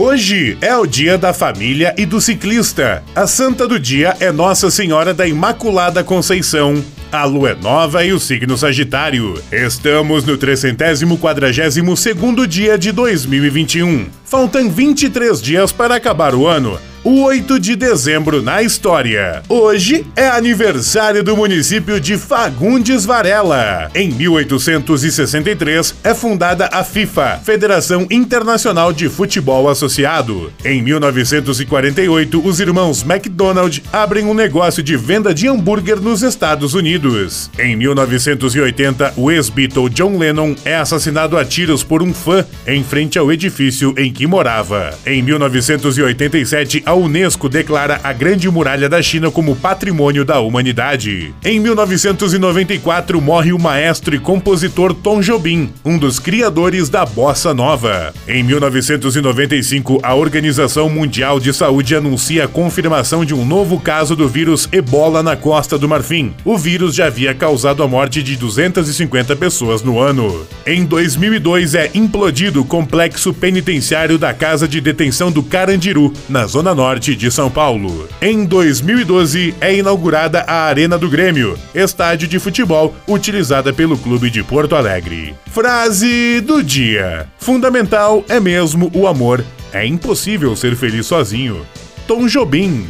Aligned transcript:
Hoje 0.00 0.56
é 0.60 0.76
o 0.76 0.86
dia 0.86 1.18
da 1.18 1.34
família 1.34 1.92
e 1.98 2.06
do 2.06 2.20
ciclista. 2.20 3.02
A 3.16 3.26
santa 3.26 3.66
do 3.66 3.80
dia 3.80 4.16
é 4.20 4.30
Nossa 4.30 4.70
Senhora 4.70 5.12
da 5.12 5.26
Imaculada 5.26 6.04
Conceição. 6.04 6.80
A 7.10 7.24
lua 7.24 7.50
é 7.50 7.54
nova 7.56 8.04
e 8.04 8.12
o 8.12 8.20
signo 8.20 8.56
Sagitário. 8.56 9.42
Estamos 9.50 10.22
no 10.22 10.38
342 10.38 12.48
dia 12.48 12.78
de 12.78 12.92
2021. 12.92 14.06
Faltam 14.24 14.70
23 14.70 15.42
dias 15.42 15.72
para 15.72 15.96
acabar 15.96 16.32
o 16.32 16.46
ano. 16.46 16.78
O 17.04 17.22
8 17.22 17.60
de 17.60 17.76
dezembro 17.76 18.42
na 18.42 18.60
história. 18.60 19.42
Hoje 19.48 20.04
é 20.16 20.26
aniversário 20.28 21.22
do 21.22 21.36
município 21.36 22.00
de 22.00 22.18
Fagundes 22.18 23.04
Varela. 23.04 23.88
Em 23.94 24.10
1863 24.10 25.94
é 26.02 26.12
fundada 26.12 26.68
a 26.72 26.82
FIFA, 26.82 27.40
Federação 27.44 28.04
Internacional 28.10 28.92
de 28.92 29.08
Futebol 29.08 29.68
Associado. 29.68 30.52
Em 30.64 30.82
1948, 30.82 32.44
os 32.44 32.58
irmãos 32.58 33.04
McDonald 33.04 33.80
abrem 33.92 34.26
um 34.26 34.34
negócio 34.34 34.82
de 34.82 34.96
venda 34.96 35.32
de 35.32 35.46
hambúrguer 35.46 36.00
nos 36.00 36.22
Estados 36.22 36.74
Unidos. 36.74 37.48
Em 37.60 37.76
1980, 37.76 39.14
o 39.16 39.30
ex-Beatle 39.30 39.88
John 39.90 40.18
Lennon 40.18 40.56
é 40.64 40.74
assassinado 40.74 41.38
a 41.38 41.44
tiros 41.44 41.84
por 41.84 42.02
um 42.02 42.12
fã 42.12 42.44
em 42.66 42.82
frente 42.82 43.18
ao 43.20 43.32
edifício 43.32 43.94
em 43.96 44.12
que 44.12 44.26
morava. 44.26 44.90
Em 45.06 45.22
1987, 45.22 46.87
a 46.88 46.94
Unesco 46.94 47.50
declara 47.50 48.00
a 48.02 48.14
Grande 48.14 48.50
Muralha 48.50 48.88
da 48.88 49.02
China 49.02 49.30
como 49.30 49.54
Patrimônio 49.54 50.24
da 50.24 50.40
Humanidade. 50.40 51.34
Em 51.44 51.60
1994, 51.60 53.20
morre 53.20 53.52
o 53.52 53.58
maestro 53.58 54.14
e 54.14 54.18
compositor 54.18 54.94
Tom 54.94 55.20
Jobim, 55.20 55.70
um 55.84 55.98
dos 55.98 56.18
criadores 56.18 56.88
da 56.88 57.04
bossa 57.04 57.52
nova. 57.52 58.14
Em 58.26 58.42
1995, 58.42 60.00
a 60.02 60.14
Organização 60.14 60.88
Mundial 60.88 61.38
de 61.38 61.52
Saúde 61.52 61.94
anuncia 61.94 62.46
a 62.46 62.48
confirmação 62.48 63.22
de 63.22 63.34
um 63.34 63.44
novo 63.44 63.78
caso 63.78 64.16
do 64.16 64.26
vírus 64.26 64.66
Ebola 64.72 65.22
na 65.22 65.36
Costa 65.36 65.76
do 65.76 65.86
Marfim. 65.86 66.32
O 66.42 66.56
vírus 66.56 66.94
já 66.94 67.08
havia 67.08 67.34
causado 67.34 67.82
a 67.82 67.86
morte 67.86 68.22
de 68.22 68.34
250 68.34 69.36
pessoas 69.36 69.82
no 69.82 70.00
ano. 70.00 70.46
Em 70.66 70.86
2002 70.86 71.74
é 71.74 71.90
implodido 71.92 72.62
o 72.62 72.64
complexo 72.64 73.34
penitenciário 73.34 74.16
da 74.16 74.32
Casa 74.32 74.66
de 74.66 74.80
Detenção 74.80 75.30
do 75.30 75.42
Carandiru, 75.42 76.14
na 76.30 76.46
Zona 76.46 76.77
Norte 76.78 77.16
de 77.16 77.28
São 77.28 77.50
Paulo. 77.50 78.08
Em 78.22 78.44
2012 78.44 79.52
é 79.60 79.74
inaugurada 79.74 80.44
a 80.46 80.62
Arena 80.62 80.96
do 80.96 81.08
Grêmio, 81.08 81.58
estádio 81.74 82.28
de 82.28 82.38
futebol 82.38 82.94
utilizada 83.08 83.72
pelo 83.72 83.98
clube 83.98 84.30
de 84.30 84.44
Porto 84.44 84.76
Alegre. 84.76 85.34
Frase 85.50 86.40
do 86.40 86.62
dia: 86.62 87.26
Fundamental 87.36 88.24
é 88.28 88.38
mesmo 88.38 88.92
o 88.94 89.08
amor. 89.08 89.44
É 89.72 89.84
impossível 89.84 90.54
ser 90.54 90.76
feliz 90.76 91.06
sozinho. 91.06 91.66
Tom 92.06 92.28
Jobim 92.28 92.86